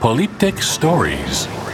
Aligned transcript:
Polyptych 0.00 0.64
Stories. 0.64 1.67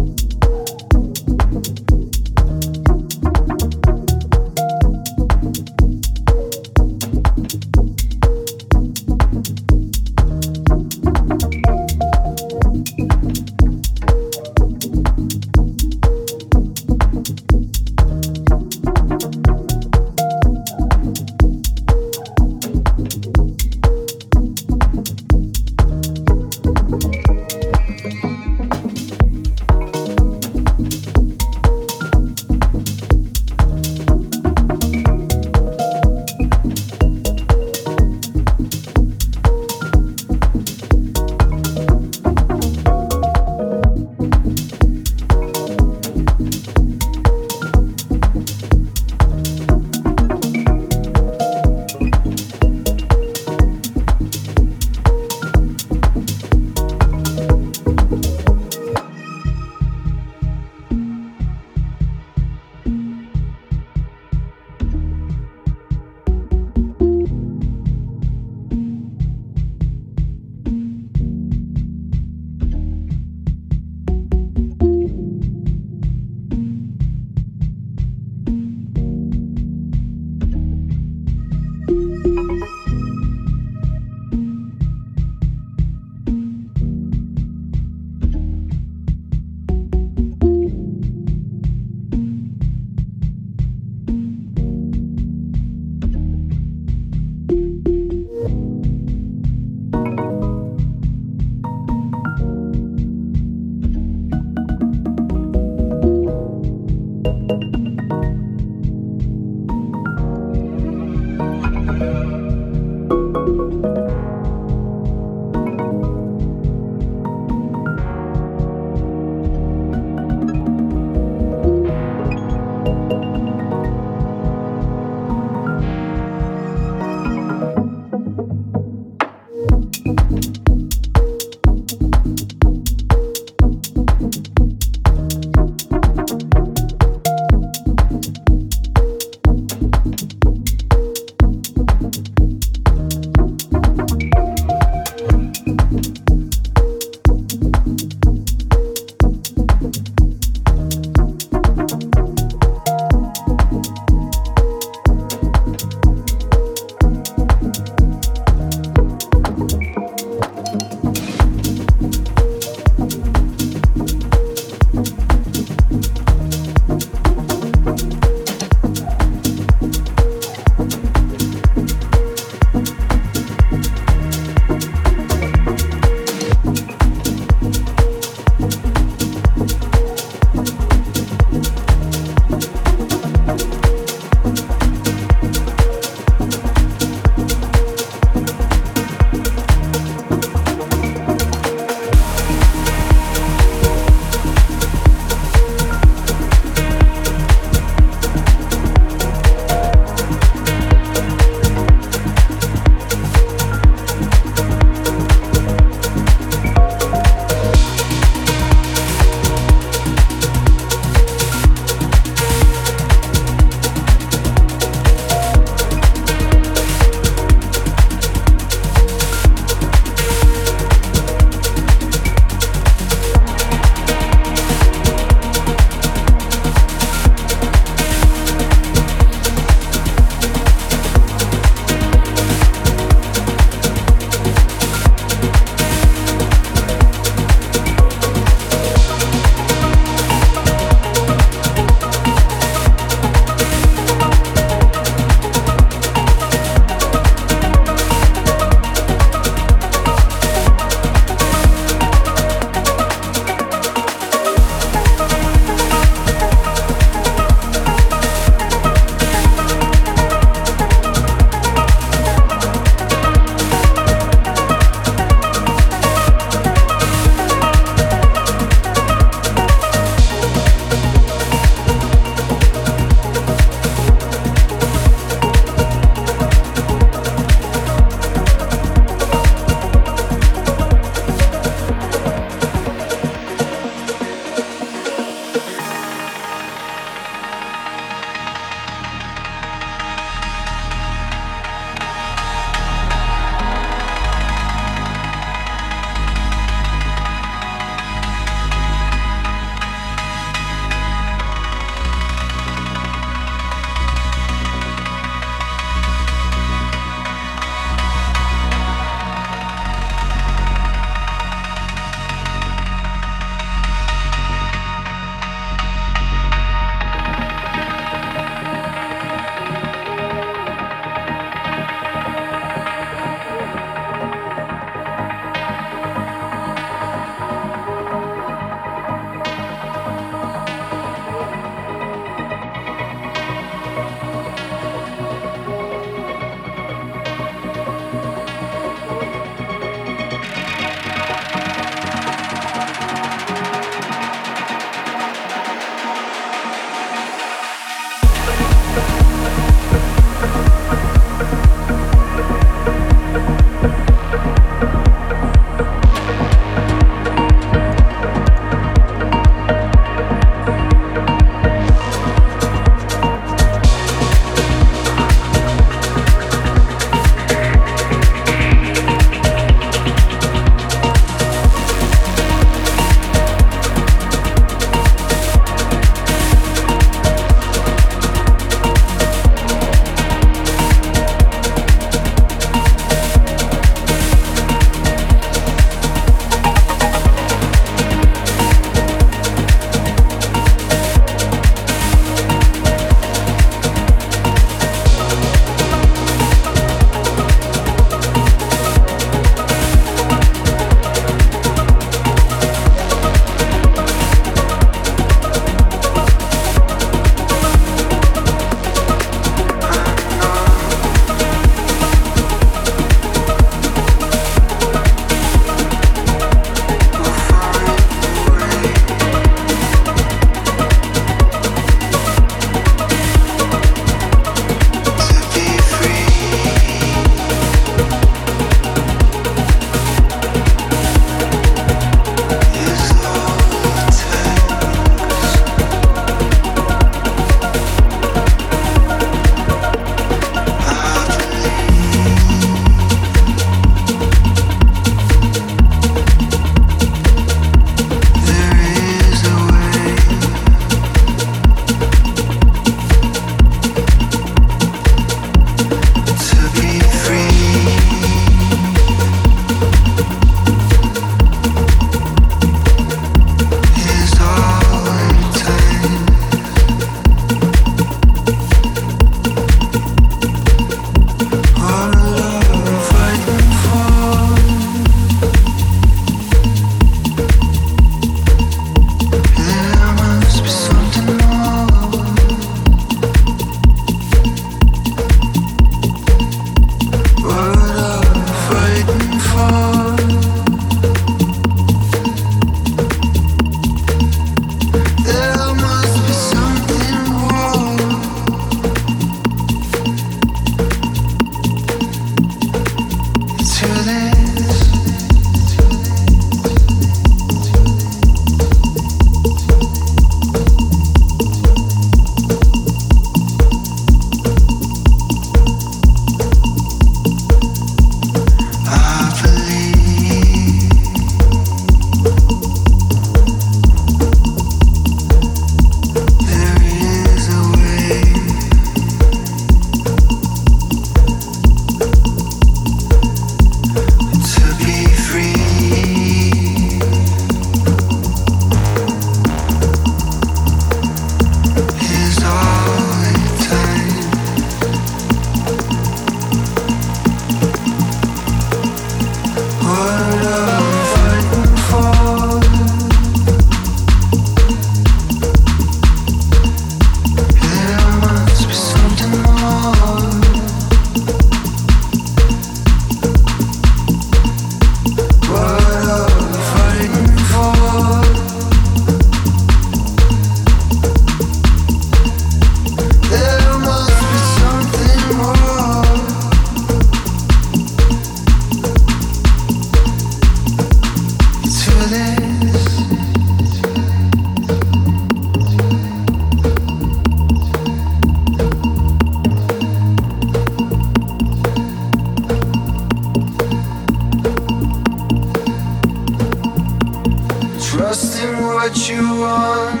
Trust 597.92 598.42
in 598.42 598.56
what 598.64 598.96
you 599.06 599.22
want. 599.38 600.00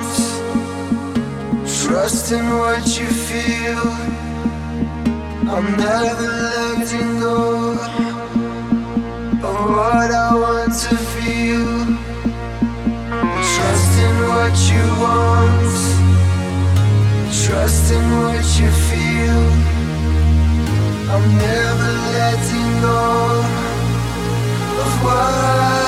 Trust 1.68 2.32
in 2.32 2.46
what 2.56 2.86
you 2.98 3.06
feel. 3.06 3.82
I'm 5.52 5.76
never 5.76 6.30
letting 6.56 7.20
go 7.20 7.72
of 9.46 9.56
what 9.76 10.10
I 10.10 10.30
want 10.34 10.72
to 10.72 10.96
feel. 10.96 11.68
Trust 13.52 13.92
in 14.06 14.16
what 14.32 14.56
you 14.72 14.84
want. 15.04 15.74
Trust 17.44 17.92
in 17.92 18.04
what 18.22 18.46
you 18.58 18.70
feel. 18.88 19.42
I'm 21.12 21.26
never 21.36 21.90
letting 22.16 22.72
go 22.80 23.00
of 24.80 25.04
what. 25.04 25.81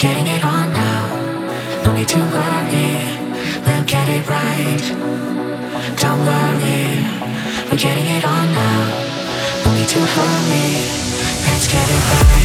getting 0.00 0.28
it 0.28 0.42
on 0.42 0.72
now. 0.72 1.82
No 1.84 1.92
need 1.92 2.08
to 2.08 2.16
worry, 2.16 2.88
we'll 3.66 3.84
get 3.84 4.08
it 4.08 4.26
right. 4.26 4.80
Don't 6.00 6.20
worry, 6.24 7.04
we're 7.68 7.76
getting 7.76 8.06
it 8.06 8.24
on 8.24 8.46
now. 8.50 9.62
No 9.62 9.74
need 9.74 9.88
to 9.88 10.00
hurry, 10.00 10.70
let's 11.44 11.68
get 11.70 11.86
it 11.86 12.32
right. 12.32 12.39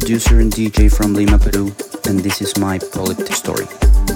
Producer 0.00 0.40
and 0.40 0.52
DJ 0.52 0.94
from 0.94 1.14
Lima, 1.14 1.38
Peru, 1.38 1.72
and 2.06 2.20
this 2.20 2.42
is 2.42 2.58
my 2.58 2.78
polyptych 2.78 3.32
story. 3.32 4.15